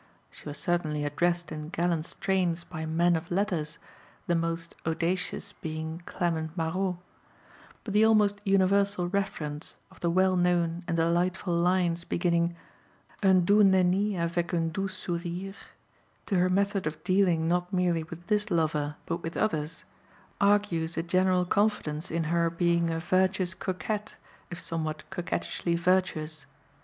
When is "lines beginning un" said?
11.53-13.45